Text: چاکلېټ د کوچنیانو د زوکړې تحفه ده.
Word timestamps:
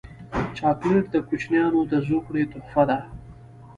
چاکلېټ 0.57 1.05
د 1.11 1.15
کوچنیانو 1.27 1.79
د 1.91 1.93
زوکړې 2.07 2.43
تحفه 2.51 2.83
ده. 2.89 2.97